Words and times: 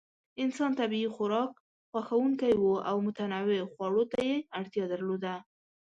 انسان 0.43 0.71
طبیعي 0.79 1.09
خوراک 1.15 1.51
خوښونکی 1.89 2.53
و 2.57 2.65
او 2.89 2.97
متنوع 3.07 3.59
خوړو 3.71 4.03
ته 4.11 4.17
یې 4.29 4.35
اړتیا 4.59 4.85
درلوده. 4.91 5.33